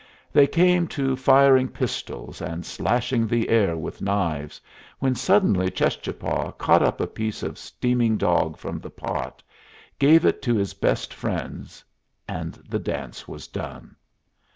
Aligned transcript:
They 0.33 0.47
came 0.47 0.87
to 0.97 1.15
firing 1.15 1.67
pistols 1.67 2.41
and 2.41 2.65
slashing 2.65 3.27
the 3.27 3.49
air 3.49 3.77
with 3.77 4.01
knives, 4.01 4.59
when 4.97 5.13
suddenly 5.13 5.69
Cheschapah 5.69 6.57
caught 6.57 6.81
up 6.81 6.99
a 6.99 7.05
piece 7.05 7.43
of 7.43 7.59
steaming 7.59 8.17
dog 8.17 8.57
from 8.57 8.79
the 8.79 8.89
pot, 8.89 9.43
gave 9.99 10.25
it 10.25 10.41
to 10.41 10.55
his 10.55 10.73
best 10.73 11.13
friend, 11.13 11.71
and 12.27 12.55
the 12.67 12.79
dance 12.79 13.27
was 13.27 13.47
done. 13.47 13.95